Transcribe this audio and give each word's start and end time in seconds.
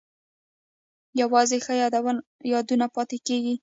یوازې 1.21 1.57
ښه 1.65 1.73
یادونه 2.53 2.85
پاتې 2.95 3.17
کیږي؟ 3.27 3.55